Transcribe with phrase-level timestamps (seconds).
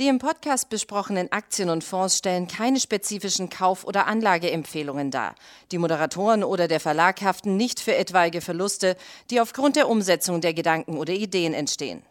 [0.00, 5.36] Die im Podcast besprochenen Aktien und Fonds stellen keine spezifischen Kauf- oder Anlageempfehlungen dar.
[5.70, 8.96] Die Moderatoren oder der Verlag haften nicht für etwaige Verluste,
[9.30, 12.02] die aufgrund der Umsetzung der Gedanken oder Ideen entstehen.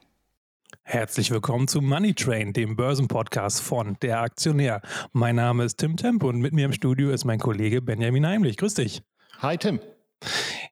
[0.83, 4.81] Herzlich willkommen zu Money Train, dem Börsenpodcast von Der Aktionär.
[5.11, 8.55] Mein Name ist Tim Temp und mit mir im Studio ist mein Kollege Benjamin Heimlich.
[8.55, 9.01] Grüß dich.
[9.39, 9.81] Hi Tim.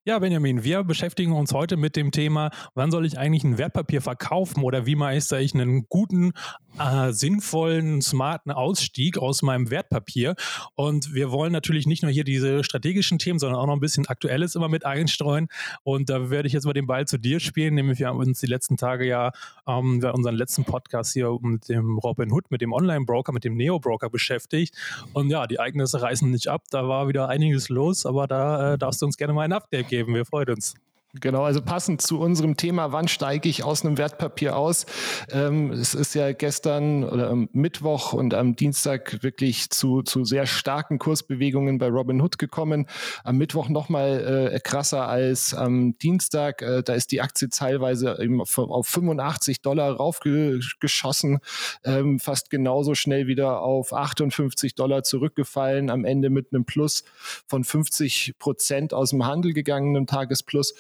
[0.03, 4.01] Ja, Benjamin, wir beschäftigen uns heute mit dem Thema, wann soll ich eigentlich ein Wertpapier
[4.01, 6.31] verkaufen oder wie meistere ich einen guten,
[6.79, 10.33] äh, sinnvollen, smarten Ausstieg aus meinem Wertpapier.
[10.73, 14.07] Und wir wollen natürlich nicht nur hier diese strategischen Themen, sondern auch noch ein bisschen
[14.07, 15.49] Aktuelles immer mit einstreuen.
[15.83, 18.39] Und da werde ich jetzt mal den Ball zu dir spielen, nämlich wir haben uns
[18.39, 19.31] die letzten Tage ja
[19.67, 23.55] ähm, bei unseren letzten Podcast hier mit dem Robin Hood, mit dem Online-Broker, mit dem
[23.55, 24.75] Neo-Broker beschäftigt.
[25.13, 26.63] Und ja, die Ereignisse reißen nicht ab.
[26.71, 29.90] Da war wieder einiges los, aber da äh, darfst du uns gerne mal ein Update
[29.91, 30.15] geben.
[30.15, 30.73] Wir freuen uns.
[31.19, 34.85] Genau, also passend zu unserem Thema, wann steige ich aus einem Wertpapier aus?
[35.29, 40.45] Ähm, es ist ja gestern oder am Mittwoch und am Dienstag wirklich zu, zu sehr
[40.45, 42.87] starken Kursbewegungen bei Robinhood gekommen.
[43.25, 46.61] Am Mittwoch nochmal äh, krasser als am Dienstag.
[46.61, 51.39] Äh, da ist die Aktie teilweise eben auf, auf 85 Dollar raufgeschossen,
[51.83, 57.03] ähm, fast genauso schnell wieder auf 58 Dollar zurückgefallen, am Ende mit einem Plus
[57.47, 60.73] von 50 Prozent aus dem Handel gegangen, einem Tagesplus.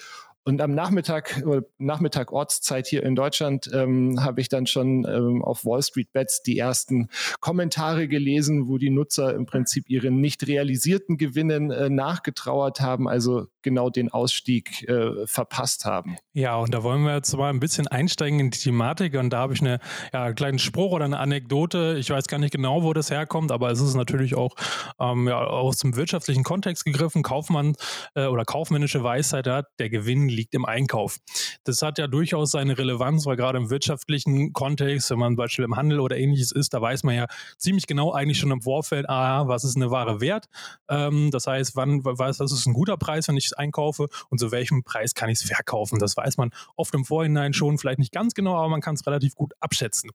[0.43, 1.43] Und am Nachmittag,
[1.77, 6.41] Nachmittag Ortszeit hier in Deutschland, ähm, habe ich dann schon ähm, auf Wall Street Bets
[6.41, 12.81] die ersten Kommentare gelesen, wo die Nutzer im Prinzip ihren nicht realisierten Gewinnen äh, nachgetrauert
[12.81, 16.17] haben, also genau den Ausstieg äh, verpasst haben.
[16.33, 19.15] Ja, und da wollen wir jetzt mal ein bisschen einsteigen in die Thematik.
[19.15, 19.79] Und da habe ich eine,
[20.13, 21.97] ja, einen kleinen Spruch oder eine Anekdote.
[21.99, 24.55] Ich weiß gar nicht genau, wo das herkommt, aber es ist natürlich auch
[24.99, 27.23] ähm, ja, aus dem wirtschaftlichen Kontext gegriffen.
[27.23, 27.75] Kaufmann
[28.15, 31.17] äh, oder kaufmännische Weisheit hat, der Gewinn liegt im Einkauf.
[31.63, 35.65] Das hat ja durchaus seine Relevanz, weil gerade im wirtschaftlichen Kontext, wenn man zum Beispiel
[35.65, 39.09] im Handel oder ähnliches ist, da weiß man ja ziemlich genau eigentlich schon im Vorfeld,
[39.09, 40.47] ah, was ist eine Ware wert.
[40.89, 44.39] Ähm, das heißt, wann weiß, das ist ein guter Preis, wenn ich es einkaufe und
[44.39, 45.99] zu welchem Preis kann ich es verkaufen.
[45.99, 49.05] Das weiß man oft im Vorhinein schon, vielleicht nicht ganz genau, aber man kann es
[49.05, 50.11] relativ gut abschätzen.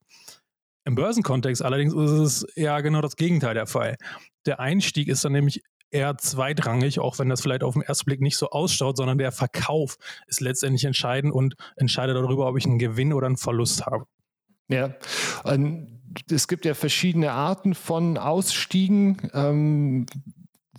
[0.85, 3.97] Im Börsenkontext allerdings ist es ja genau das Gegenteil der Fall.
[4.45, 5.61] Der Einstieg ist dann nämlich
[5.91, 9.31] eher zweitrangig, auch wenn das vielleicht auf den ersten Blick nicht so ausschaut, sondern der
[9.31, 9.97] Verkauf
[10.27, 14.05] ist letztendlich entscheidend und entscheidet darüber, ob ich einen Gewinn oder einen Verlust habe.
[14.69, 14.95] Ja,
[16.29, 19.17] es gibt ja verschiedene Arten von Ausstiegen.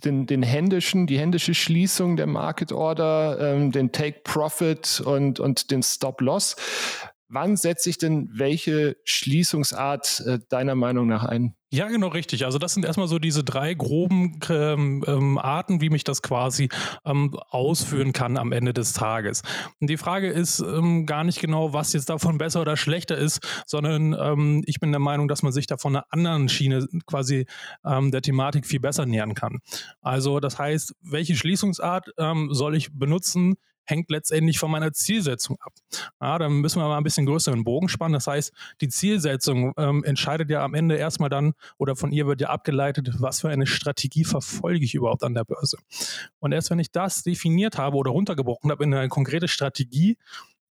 [0.03, 5.71] Den, den händischen, die händische Schließung der Market Order, ähm, den Take Profit und, und
[5.71, 6.55] den Stop Loss.
[7.27, 11.55] Wann setze ich denn welche Schließungsart äh, deiner Meinung nach ein?
[11.71, 12.45] Ja, genau richtig.
[12.45, 16.69] Also das sind erstmal so diese drei groben ähm, ähm, Arten, wie mich das quasi
[17.05, 19.43] ähm, ausführen kann am Ende des Tages.
[19.79, 23.45] Und die Frage ist ähm, gar nicht genau, was jetzt davon besser oder schlechter ist,
[23.67, 27.45] sondern ähm, ich bin der Meinung, dass man sich da von einer anderen Schiene quasi
[27.85, 29.59] ähm, der Thematik viel besser nähern kann.
[30.01, 32.09] Also das heißt, welche Schließungsart
[32.49, 33.55] soll ich benutzen?
[33.89, 35.73] Hängt letztendlich von meiner Zielsetzung ab.
[36.21, 38.13] Ja, dann müssen wir mal ein bisschen größeren Bogen spannen.
[38.13, 42.41] Das heißt, die Zielsetzung ähm, entscheidet ja am Ende erstmal dann oder von ihr wird
[42.41, 45.77] ja abgeleitet, was für eine Strategie verfolge ich überhaupt an der Börse.
[46.39, 50.17] Und erst wenn ich das definiert habe oder runtergebrochen habe in eine konkrete Strategie,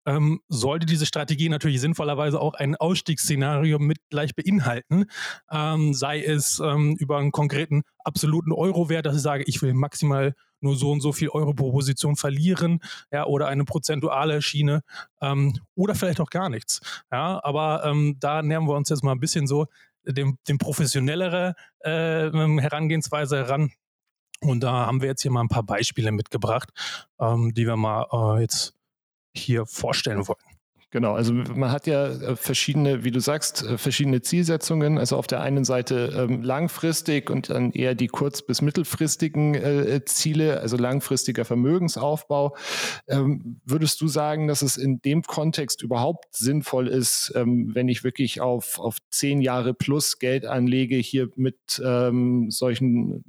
[0.06, 5.06] ähm, sollte diese Strategie natürlich sinnvollerweise auch ein Ausstiegsszenario mit gleich beinhalten,
[5.50, 10.34] ähm, sei es ähm, über einen konkreten absoluten Euro-Wert, dass ich sage, ich will maximal
[10.60, 12.80] nur so und so viel Euro pro Position verlieren,
[13.12, 14.82] ja, oder eine prozentuale Schiene
[15.20, 16.80] ähm, oder vielleicht auch gar nichts.
[17.12, 19.66] Ja, aber ähm, da nähern wir uns jetzt mal ein bisschen so
[20.06, 23.72] dem, dem professionellere äh, Herangehensweise heran.
[24.40, 26.70] Und da haben wir jetzt hier mal ein paar Beispiele mitgebracht,
[27.18, 28.74] ähm, die wir mal äh, jetzt
[29.34, 30.38] hier vorstellen wollen.
[30.94, 34.96] Genau, also man hat ja äh, verschiedene, wie du sagst, äh, verschiedene Zielsetzungen.
[34.96, 40.04] Also auf der einen Seite ähm, langfristig und dann eher die kurz- bis mittelfristigen äh,
[40.04, 42.56] Ziele, also langfristiger Vermögensaufbau.
[43.08, 48.04] Ähm, würdest du sagen, dass es in dem Kontext überhaupt sinnvoll ist, ähm, wenn ich
[48.04, 53.24] wirklich auf, auf zehn Jahre plus Geld anlege, hier mit ähm, solchen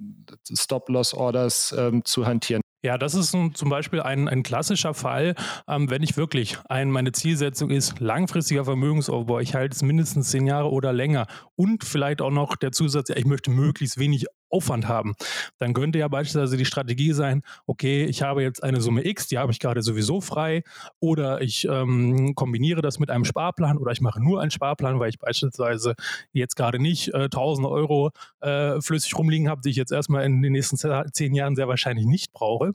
[0.53, 2.61] Stop-Loss-Orders ähm, zu hantieren?
[2.85, 5.33] Ja, das ist ein, zum Beispiel ein, ein klassischer Fall,
[5.67, 10.45] ähm, wenn ich wirklich ein, meine Zielsetzung ist, langfristiger Vermögensaufbau, ich halte es mindestens zehn
[10.45, 14.87] Jahre oder länger und vielleicht auch noch der Zusatz, ja, ich möchte möglichst wenig Aufwand
[14.87, 15.15] haben.
[15.57, 19.37] Dann könnte ja beispielsweise die Strategie sein, okay, ich habe jetzt eine Summe X, die
[19.37, 20.63] habe ich gerade sowieso frei,
[20.99, 25.09] oder ich ähm, kombiniere das mit einem Sparplan oder ich mache nur einen Sparplan, weil
[25.09, 25.95] ich beispielsweise
[26.31, 30.41] jetzt gerade nicht äh, 1000 Euro äh, flüssig rumliegen habe, die ich jetzt erstmal in
[30.41, 32.73] den nächsten zehn Jahren sehr wahrscheinlich nicht brauche.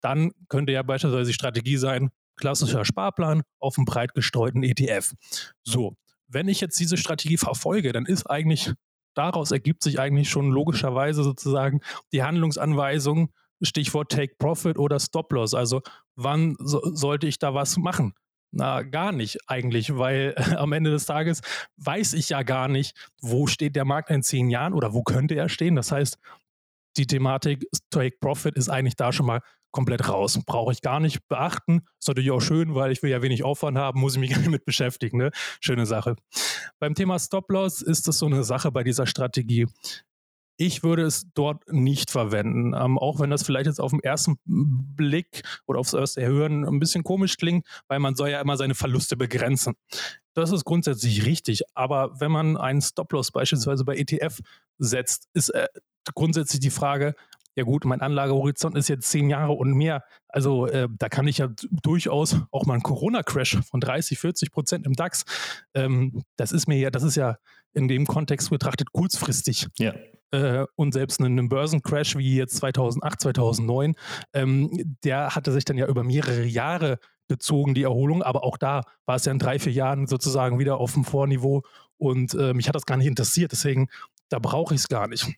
[0.00, 5.14] Dann könnte ja beispielsweise die Strategie sein, klassischer Sparplan auf einem breit gestreuten ETF.
[5.64, 5.96] So,
[6.28, 8.72] wenn ich jetzt diese Strategie verfolge, dann ist eigentlich,
[9.16, 11.80] daraus ergibt sich eigentlich schon logischerweise sozusagen
[12.12, 13.32] die Handlungsanweisung,
[13.62, 15.54] Stichwort Take Profit oder Stop Loss.
[15.54, 15.82] Also
[16.14, 18.14] wann so, sollte ich da was machen?
[18.52, 21.40] Na, gar nicht eigentlich, weil äh, am Ende des Tages
[21.78, 25.34] weiß ich ja gar nicht, wo steht der Markt in zehn Jahren oder wo könnte
[25.34, 25.76] er stehen.
[25.76, 26.18] Das heißt,
[26.96, 29.40] die Thematik Take Profit ist eigentlich da schon mal
[29.70, 30.38] komplett raus.
[30.46, 31.82] Brauche ich gar nicht beachten.
[31.98, 34.38] Ist natürlich auch schön, weil ich will ja wenig Aufwand haben, muss ich mich gar
[34.38, 35.18] nicht mit beschäftigen.
[35.18, 35.30] Ne?
[35.60, 36.16] Schöne Sache.
[36.78, 39.66] Beim Thema Stop Loss ist das so eine Sache bei dieser Strategie.
[40.58, 44.38] Ich würde es dort nicht verwenden, ähm, auch wenn das vielleicht jetzt auf den ersten
[44.46, 48.74] Blick oder aufs erste Hören ein bisschen komisch klingt, weil man soll ja immer seine
[48.74, 49.74] Verluste begrenzen.
[50.32, 54.40] Das ist grundsätzlich richtig, aber wenn man einen Stop-Loss beispielsweise bei ETF
[54.78, 55.68] setzt, ist äh,
[56.14, 57.14] grundsätzlich die Frage,
[57.56, 60.04] ja gut, mein Anlagehorizont ist jetzt zehn Jahre und mehr.
[60.28, 61.48] Also äh, da kann ich ja
[61.82, 65.24] durchaus auch mal einen Corona-Crash von 30, 40 Prozent im DAX.
[65.74, 67.38] Ähm, das ist mir ja, das ist ja
[67.72, 69.68] in dem Kontext betrachtet kurzfristig.
[69.78, 69.94] Ja.
[70.32, 73.94] Äh, und selbst einen Börsencrash wie jetzt 2008, 2009,
[74.34, 76.98] ähm, der hatte sich dann ja über mehrere Jahre
[77.28, 78.22] gezogen, die Erholung.
[78.22, 81.62] Aber auch da war es ja in drei, vier Jahren sozusagen wieder auf dem Vorniveau.
[81.96, 83.52] Und äh, mich hat das gar nicht interessiert.
[83.52, 83.88] Deswegen,
[84.28, 85.34] da brauche ich es gar nicht.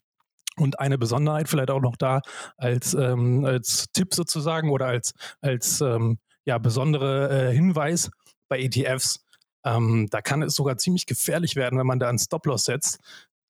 [0.58, 2.20] Und eine Besonderheit vielleicht auch noch da
[2.56, 8.10] als, ähm, als Tipp sozusagen oder als, als ähm, ja, besondere äh, Hinweis
[8.48, 9.24] bei ETFs.
[9.64, 12.98] Ähm, da kann es sogar ziemlich gefährlich werden, wenn man da einen Stop-Loss setzt.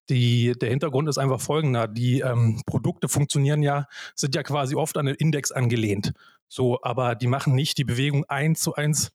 [0.09, 1.87] Die, der Hintergrund ist einfach folgender.
[1.87, 6.13] Die ähm, Produkte funktionieren ja, sind ja quasi oft an den Index angelehnt.
[6.47, 9.11] So, aber die machen nicht die Bewegung eins zu eins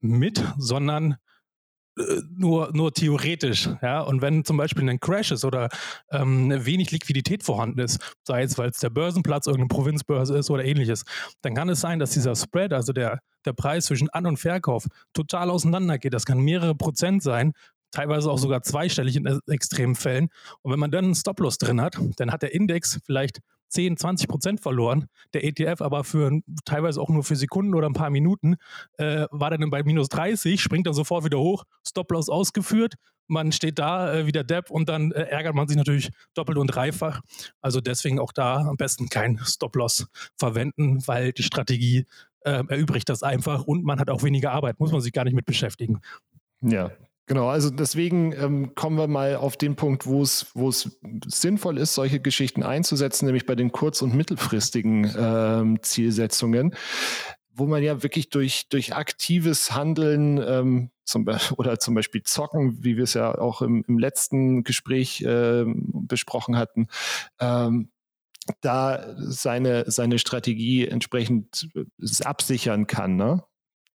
[0.00, 1.16] mit, sondern
[2.36, 3.68] nur, nur theoretisch.
[3.82, 4.00] Ja?
[4.00, 5.68] Und wenn zum Beispiel ein Crash ist oder
[6.10, 10.64] ähm, wenig Liquidität vorhanden ist, sei es, weil es der Börsenplatz irgendeine Provinzbörse ist oder
[10.64, 11.04] ähnliches,
[11.42, 14.86] dann kann es sein, dass dieser Spread, also der, der Preis zwischen An- und Verkauf,
[15.12, 16.14] total auseinandergeht.
[16.14, 17.52] Das kann mehrere Prozent sein,
[17.90, 20.28] teilweise auch sogar zweistellig in extremen Fällen.
[20.62, 24.28] Und wenn man dann einen Stop-Loss drin hat, dann hat der Index vielleicht 10, 20
[24.28, 25.06] Prozent verloren.
[25.34, 28.56] Der ETF aber für teilweise auch nur für Sekunden oder ein paar Minuten
[28.96, 32.94] äh, war dann bei minus 30, springt dann sofort wieder hoch, Stop-Loss ausgeführt.
[33.26, 36.58] Man steht da äh, wie der Depp und dann äh, ärgert man sich natürlich doppelt
[36.58, 37.20] und dreifach.
[37.60, 40.06] Also deswegen auch da am besten kein Stop-Loss
[40.36, 42.06] verwenden, weil die Strategie
[42.40, 45.34] äh, erübrigt das einfach und man hat auch weniger Arbeit, muss man sich gar nicht
[45.34, 46.00] mit beschäftigen.
[46.60, 46.90] Ja,
[47.28, 51.76] Genau, also deswegen ähm, kommen wir mal auf den Punkt, wo es, wo es sinnvoll
[51.76, 56.74] ist, solche Geschichten einzusetzen, nämlich bei den kurz- und mittelfristigen ähm, Zielsetzungen,
[57.52, 61.26] wo man ja wirklich durch, durch aktives Handeln ähm, zum
[61.58, 66.56] oder zum Beispiel Zocken, wie wir es ja auch im, im letzten Gespräch äh, besprochen
[66.56, 66.86] hatten,
[67.40, 67.90] ähm,
[68.62, 71.84] da seine, seine Strategie entsprechend äh,
[72.24, 73.16] absichern kann.
[73.16, 73.44] Ne?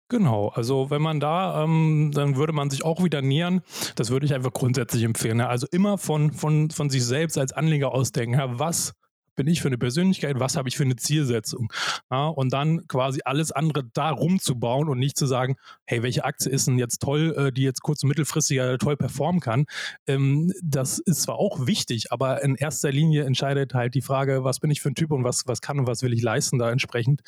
[0.10, 3.62] Genau, also wenn man da, ähm, dann würde man sich auch wieder nähern.
[3.96, 5.38] Das würde ich einfach grundsätzlich empfehlen.
[5.38, 5.48] Ne?
[5.48, 8.38] Also immer von, von, von sich selbst als Anleger ausdenken.
[8.38, 8.94] Ja, was
[9.36, 11.72] bin ich für eine Persönlichkeit, was habe ich für eine Zielsetzung.
[12.12, 16.52] Ja, und dann quasi alles andere da rumzubauen und nicht zu sagen, hey, welche Aktie
[16.52, 19.66] ist denn jetzt toll, äh, die jetzt kurz- und mittelfristig toll performen kann.
[20.08, 24.60] Ähm, das ist zwar auch wichtig, aber in erster Linie entscheidet halt die Frage, was
[24.60, 26.72] bin ich für ein Typ und was, was kann und was will ich leisten da
[26.72, 27.22] entsprechend.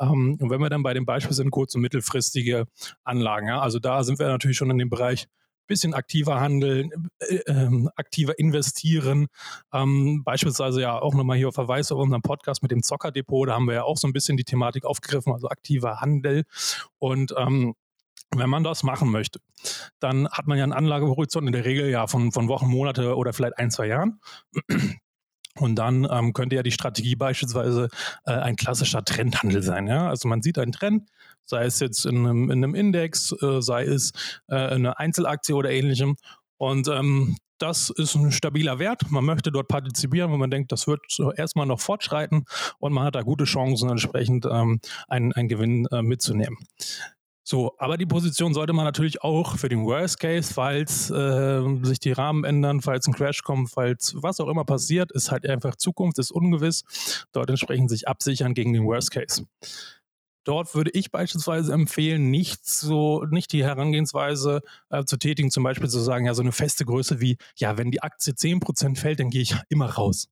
[0.00, 2.66] Ähm, und wenn wir dann bei dem Beispiel sind, kurz- und mittelfristige
[3.04, 5.26] Anlagen, ja, also da sind wir natürlich schon in dem Bereich
[5.70, 9.28] bisschen aktiver handeln, äh, äh, aktiver investieren.
[9.72, 13.66] Ähm, beispielsweise ja auch nochmal hier Verweis auf unseren Podcast mit dem Zockerdepot, da haben
[13.66, 16.44] wir ja auch so ein bisschen die Thematik aufgegriffen, also aktiver Handel.
[16.98, 17.74] Und ähm,
[18.36, 19.40] wenn man das machen möchte,
[19.98, 23.32] dann hat man ja einen Anlagehorizont in der Regel ja von, von Wochen, Monate oder
[23.32, 24.20] vielleicht ein, zwei Jahren.
[25.60, 27.88] Und dann ähm, könnte ja die Strategie beispielsweise
[28.24, 29.86] äh, ein klassischer Trendhandel sein.
[29.86, 30.08] Ja?
[30.08, 31.10] Also man sieht einen Trend,
[31.44, 34.12] sei es jetzt in einem, in einem Index, äh, sei es
[34.48, 36.16] äh, eine Einzelaktie oder ähnlichem.
[36.56, 39.10] Und ähm, das ist ein stabiler Wert.
[39.10, 41.02] Man möchte dort partizipieren, wenn man denkt, das wird
[41.36, 42.46] erstmal noch fortschreiten
[42.78, 46.56] und man hat da gute Chancen, entsprechend ähm, einen, einen Gewinn äh, mitzunehmen.
[47.42, 51.98] So, aber die Position sollte man natürlich auch für den Worst Case, falls äh, sich
[51.98, 55.76] die Rahmen ändern, falls ein Crash kommt, falls was auch immer passiert, ist halt einfach
[55.76, 56.84] Zukunft, ist ungewiss.
[57.32, 59.46] Dort entsprechend sich absichern gegen den Worst Case.
[60.44, 65.88] Dort würde ich beispielsweise empfehlen, nicht so, nicht die Herangehensweise äh, zu tätigen, zum Beispiel
[65.88, 69.30] zu sagen, ja, so eine feste Größe wie, ja, wenn die Aktie 10% fällt, dann
[69.30, 70.28] gehe ich immer raus.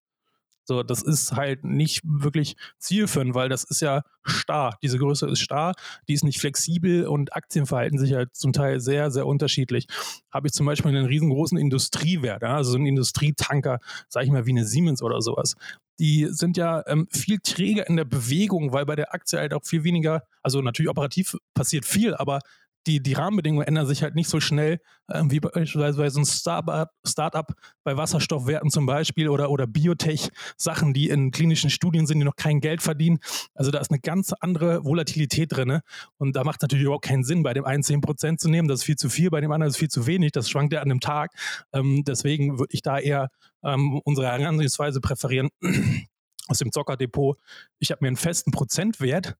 [0.68, 4.76] So, das ist halt nicht wirklich zielführend, weil das ist ja starr.
[4.82, 5.72] Diese Größe ist starr,
[6.08, 9.86] die ist nicht flexibel und Aktien verhalten sich halt zum Teil sehr, sehr unterschiedlich.
[10.30, 13.78] Habe ich zum Beispiel einen riesengroßen Industriewert, also so ein Industrietanker,
[14.10, 15.54] sage ich mal wie eine Siemens oder sowas.
[15.98, 19.64] Die sind ja ähm, viel träger in der Bewegung, weil bei der Aktie halt auch
[19.64, 22.40] viel weniger, also natürlich operativ passiert viel, aber
[22.86, 26.26] die, die Rahmenbedingungen ändern sich halt nicht so schnell äh, wie beispielsweise bei so einem
[26.26, 27.52] Startup, Startup
[27.84, 32.60] bei Wasserstoffwerten zum Beispiel oder, oder Biotech-Sachen, die in klinischen Studien sind, die noch kein
[32.60, 33.18] Geld verdienen.
[33.54, 35.80] Also da ist eine ganz andere Volatilität drin.
[36.16, 38.68] Und da macht natürlich überhaupt keinen Sinn, bei dem einen 10% zu nehmen.
[38.68, 40.32] Das ist viel zu viel, bei dem anderen ist viel zu wenig.
[40.32, 41.32] Das schwankt ja an einem Tag.
[41.72, 43.30] Ähm, deswegen würde ich da eher
[43.64, 45.48] ähm, unsere Herangehensweise präferieren
[46.48, 47.38] aus dem Zockerdepot.
[47.78, 49.36] Ich habe mir einen festen Prozentwert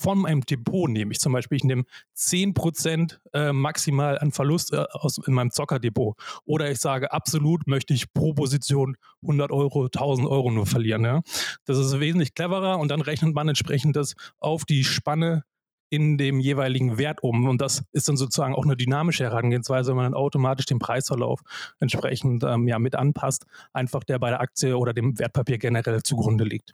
[0.00, 1.12] von meinem Depot nehme.
[1.12, 1.84] Ich zum Beispiel, ich nehme
[2.16, 4.86] 10% äh, maximal an Verlust äh,
[5.26, 6.16] in meinem Zockerdepot.
[6.46, 11.04] Oder ich sage, absolut möchte ich pro Position 100 Euro, 1000 Euro nur verlieren.
[11.04, 11.20] Ja?
[11.66, 15.44] Das ist wesentlich cleverer und dann rechnet man entsprechend das auf die Spanne
[15.90, 17.46] in dem jeweiligen Wert um.
[17.46, 21.40] Und das ist dann sozusagen auch eine dynamische Herangehensweise, wenn man dann automatisch den Preisverlauf
[21.80, 26.44] entsprechend ähm, ja, mit anpasst, einfach der bei der Aktie oder dem Wertpapier generell zugrunde
[26.44, 26.72] liegt.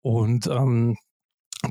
[0.00, 0.96] Und ähm,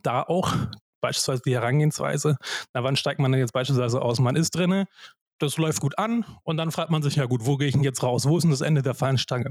[0.03, 0.53] da auch
[1.01, 2.37] beispielsweise die Herangehensweise,
[2.73, 4.19] na wann steigt man denn jetzt beispielsweise aus?
[4.19, 4.85] Man ist drinne,
[5.39, 7.83] das läuft gut an und dann fragt man sich, ja gut, wo gehe ich denn
[7.83, 8.27] jetzt raus?
[8.27, 9.49] Wo ist denn das Ende der Fahnenstange?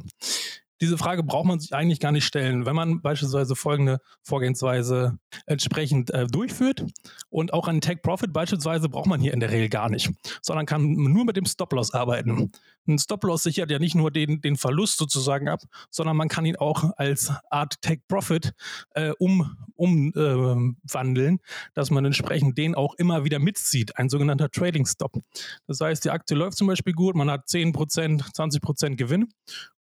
[0.81, 6.11] Diese Frage braucht man sich eigentlich gar nicht stellen, wenn man beispielsweise folgende Vorgehensweise entsprechend
[6.11, 6.87] äh, durchführt
[7.29, 10.65] und auch einen Take Profit beispielsweise braucht man hier in der Regel gar nicht, sondern
[10.65, 12.51] kann nur mit dem Stop-Loss arbeiten.
[12.91, 16.57] Ein Stop-Loss sichert ja nicht nur den, den Verlust sozusagen ab, sondern man kann ihn
[16.57, 18.53] auch als Art Take Profit
[18.95, 21.39] äh, umwandeln, um, äh,
[21.75, 25.21] dass man entsprechend den auch immer wieder mitzieht, ein sogenannter Trading Stop.
[25.67, 29.29] Das heißt, die Aktie läuft zum Beispiel gut, man hat 10%, 20% Gewinn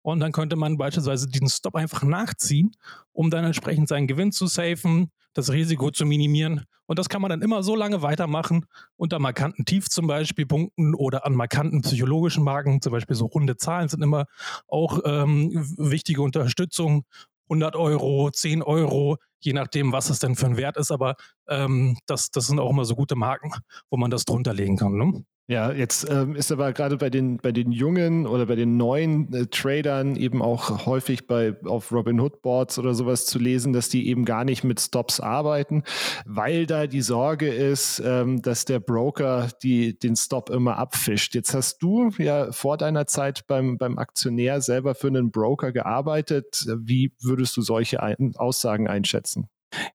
[0.02, 2.72] und dann könnte man beispielsweise diesen Stop einfach nachziehen,
[3.12, 6.66] um dann entsprechend seinen Gewinn zu safen, das Risiko zu minimieren.
[6.86, 10.96] Und das kann man dann immer so lange weitermachen, unter markanten Tief zum Beispiel Punkten
[10.96, 14.26] oder an markanten psychologischen Marken, zum Beispiel so runde Zahlen sind immer
[14.68, 17.04] auch ähm, wichtige Unterstützung.
[17.50, 20.92] 100 Euro, 10 Euro, je nachdem, was es denn für ein Wert ist.
[20.92, 21.16] Aber
[21.48, 23.52] ähm, das, das sind auch immer so gute Marken,
[23.90, 24.96] wo man das drunter legen kann.
[24.96, 25.24] Ne?
[25.50, 29.34] Ja, jetzt ähm, ist aber gerade bei den, bei den jungen oder bei den neuen
[29.34, 34.10] äh, Tradern eben auch häufig bei, auf Robinhood Boards oder sowas zu lesen, dass die
[34.10, 35.82] eben gar nicht mit Stops arbeiten,
[36.28, 41.34] weil da die Sorge ist, ähm, dass der Broker die, den Stop immer abfischt.
[41.34, 46.68] Jetzt hast du ja vor deiner Zeit beim, beim Aktionär selber für einen Broker gearbeitet.
[46.78, 49.50] Wie würdest du solche ein Aussagen einschätzen?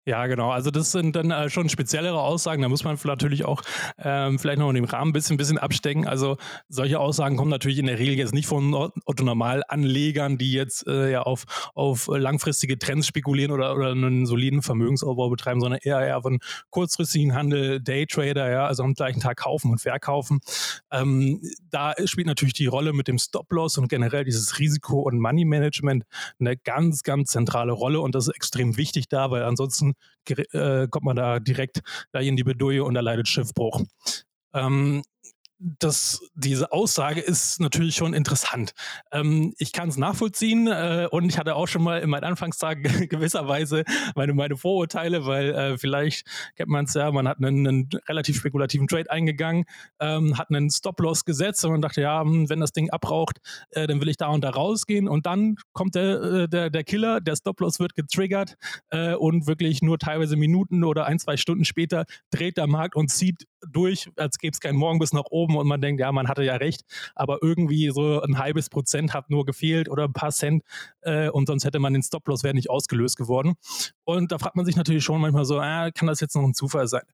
[0.06, 0.50] Ja, genau.
[0.50, 2.62] Also das sind dann äh, schon speziellere Aussagen.
[2.62, 3.62] Da muss man natürlich auch
[3.98, 6.06] ähm, vielleicht noch in dem Rahmen ein bisschen, bisschen abstecken.
[6.06, 6.36] Also
[6.68, 11.22] solche Aussagen kommen natürlich in der Regel jetzt nicht von Otto-Normal-Anlegern, die jetzt äh, ja
[11.22, 16.38] auf, auf langfristige Trends spekulieren oder, oder einen soliden Vermögensaufbau betreiben, sondern eher, eher von
[16.70, 20.40] kurzfristigen Handel, Daytrader, ja, also am gleichen Tag kaufen und verkaufen.
[20.92, 21.40] Ähm,
[21.70, 26.04] da spielt natürlich die Rolle mit dem Stop-Loss und generell dieses Risiko- und Money-Management
[26.38, 29.94] eine ganz, ganz zentrale Rolle und das ist extrem wichtig da, weil ansonsten ansonsten
[30.26, 33.82] äh, kommt man da direkt da in die Bedouille und erleidet Schiffbruch.
[34.52, 35.02] Ähm,
[35.78, 38.74] das, diese Aussage ist natürlich schon interessant.
[39.12, 42.82] Ähm, ich kann es nachvollziehen äh, und ich hatte auch schon mal in meinen Anfangstagen
[43.08, 47.88] gewisserweise meine, meine Vorurteile, weil äh, vielleicht kennt man es ja, man hat einen, einen,
[48.08, 49.64] relativ spekulativen Trade eingegangen,
[50.00, 53.38] ähm, hat einen Stop-Loss gesetzt und man dachte, ja, hm, wenn das Ding abraucht,
[53.70, 56.84] äh, dann will ich da und da rausgehen und dann kommt der, äh, der, der
[56.84, 58.56] Killer, der Stop-Loss wird getriggert
[58.90, 63.10] äh, und wirklich nur teilweise Minuten oder ein, zwei Stunden später dreht der Markt und
[63.10, 66.28] zieht durch, als gäbe es keinen Morgen bis nach oben und man denkt, ja, man
[66.28, 66.82] hatte ja recht,
[67.14, 70.62] aber irgendwie so ein halbes Prozent hat nur gefehlt oder ein paar Cent
[71.02, 73.54] äh, und sonst hätte man den Stop-Loss wäre nicht ausgelöst geworden.
[74.04, 76.54] Und da fragt man sich natürlich schon manchmal so, äh, kann das jetzt noch ein
[76.54, 77.04] Zufall sein?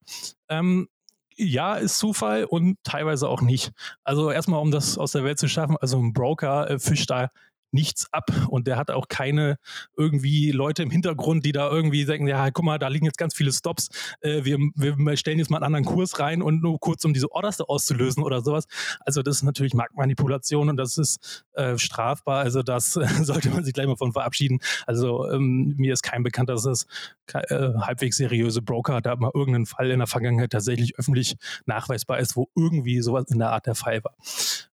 [0.48, 0.88] Ähm,
[1.36, 3.72] ja, ist Zufall und teilweise auch nicht.
[4.04, 7.30] Also erstmal, um das aus der Welt zu schaffen, also ein Broker äh, fischt da
[7.72, 9.56] nichts ab und der hat auch keine
[9.96, 13.34] irgendwie Leute im Hintergrund, die da irgendwie sagen, ja, guck mal, da liegen jetzt ganz
[13.34, 13.88] viele Stops,
[14.20, 17.30] äh, wir, wir stellen jetzt mal einen anderen Kurs rein und nur kurz, um diese
[17.32, 18.64] Orders auszulösen oder sowas.
[19.00, 23.64] Also das ist natürlich Marktmanipulation und das ist äh, strafbar, also das äh, sollte man
[23.64, 24.58] sich gleich mal von verabschieden.
[24.86, 26.86] Also ähm, mir ist kein bekannt, dass es
[27.32, 31.36] äh, halbwegs seriöse Broker da mal irgendeinen Fall in der Vergangenheit tatsächlich öffentlich
[31.66, 34.16] nachweisbar ist, wo irgendwie sowas in der Art der Fall war.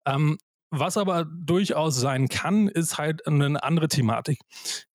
[0.06, 0.38] Ähm,
[0.72, 4.40] was aber durchaus sein kann, ist halt eine andere Thematik.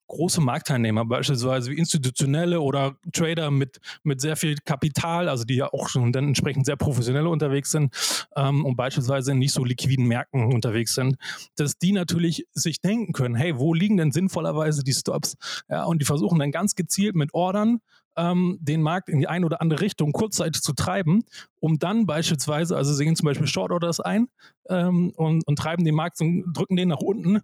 [0.08, 5.72] Große Marktteilnehmer, beispielsweise wie institutionelle oder Trader mit, mit sehr viel Kapital, also die ja
[5.72, 7.94] auch schon dann entsprechend sehr professionell unterwegs sind
[8.34, 11.16] ähm, und beispielsweise in nicht so liquiden Märkten unterwegs sind,
[11.54, 15.36] dass die natürlich sich denken können, hey, wo liegen denn sinnvollerweise die Stops?
[15.68, 17.80] Ja, und die versuchen dann ganz gezielt mit Ordern
[18.16, 21.24] ähm, den Markt in die eine oder andere Richtung kurzzeitig zu treiben,
[21.60, 24.28] um dann beispielsweise, also sie gehen zum Beispiel Short Orders ein
[24.68, 27.40] ähm, und, und treiben den Markt und drücken den nach unten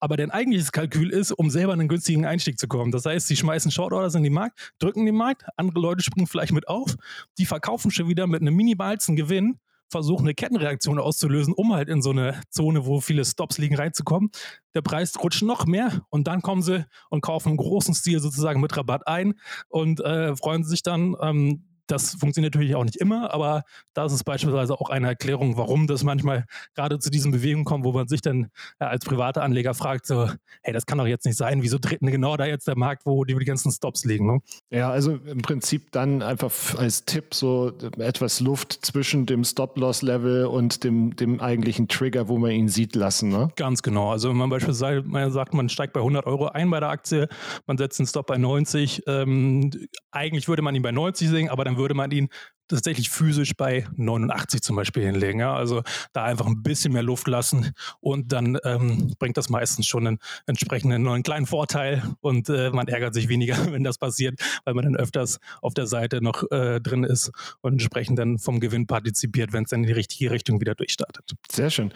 [0.00, 2.92] aber dein eigentliches Kalkül ist, um selber einen günstigen Einstieg zu kommen.
[2.92, 6.26] Das heißt, sie schmeißen Short Orders in den Markt, drücken den Markt, andere Leute springen
[6.26, 6.96] vielleicht mit auf,
[7.38, 12.02] die verkaufen schon wieder mit einem minimalsten Gewinn, versuchen eine Kettenreaktion auszulösen, um halt in
[12.02, 14.30] so eine Zone, wo viele Stops liegen, reinzukommen.
[14.74, 18.60] Der Preis rutscht noch mehr und dann kommen sie und kaufen im großen Stil sozusagen
[18.60, 19.34] mit Rabatt ein
[19.68, 23.64] und äh, freuen sich dann, ähm, das funktioniert natürlich auch nicht immer, aber
[23.94, 27.84] da ist es beispielsweise auch eine Erklärung, warum das manchmal gerade zu diesen Bewegungen kommt,
[27.84, 30.30] wo man sich dann äh, als privater Anleger fragt, so,
[30.62, 33.06] hey, das kann doch jetzt nicht sein, wieso tritt denn genau da jetzt der Markt,
[33.06, 34.26] wo die, die ganzen Stops liegen?
[34.26, 34.40] Ne?
[34.70, 40.84] Ja, also im Prinzip dann einfach als Tipp so etwas Luft zwischen dem Stop-Loss-Level und
[40.84, 43.30] dem, dem eigentlichen Trigger, wo man ihn sieht, lassen.
[43.30, 43.50] Ne?
[43.56, 44.10] Ganz genau.
[44.10, 47.28] Also wenn man beispielsweise man sagt, man steigt bei 100 Euro ein bei der Aktie,
[47.66, 49.70] man setzt einen Stop bei 90, ähm,
[50.10, 52.28] eigentlich würde man ihn bei 90 sehen, aber dann würde man ihn
[52.68, 55.40] tatsächlich physisch bei 89 zum Beispiel hinlegen.
[55.40, 55.54] Ja?
[55.54, 55.82] Also
[56.12, 60.18] da einfach ein bisschen mehr Luft lassen und dann ähm, bringt das meistens schon einen
[60.46, 64.84] entsprechenden neuen kleinen Vorteil und äh, man ärgert sich weniger, wenn das passiert, weil man
[64.84, 67.32] dann öfters auf der Seite noch äh, drin ist
[67.62, 71.32] und entsprechend dann vom Gewinn partizipiert, wenn es dann in die richtige Richtung wieder durchstartet.
[71.50, 71.92] Sehr schön.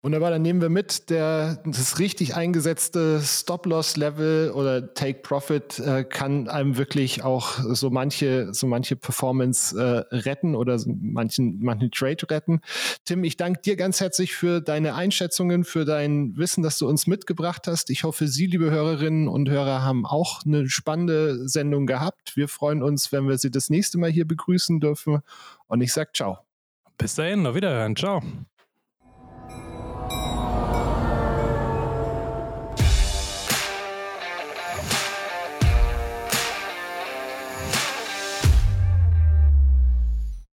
[0.00, 6.76] Wunderbar, dann nehmen wir mit, der, das richtig eingesetzte Stop-Loss-Level oder Take-Profit äh, kann einem
[6.76, 12.60] wirklich auch so manche, so manche Performance äh, retten oder so manchen, manchen Trade retten.
[13.06, 17.08] Tim, ich danke dir ganz herzlich für deine Einschätzungen, für dein Wissen, das du uns
[17.08, 17.90] mitgebracht hast.
[17.90, 22.36] Ich hoffe, Sie, liebe Hörerinnen und Hörer, haben auch eine spannende Sendung gehabt.
[22.36, 25.22] Wir freuen uns, wenn wir Sie das nächste Mal hier begrüßen dürfen.
[25.66, 26.38] Und ich sage ciao.
[26.98, 27.96] Bis dahin, auf Wiederhören.
[27.96, 28.22] Ciao.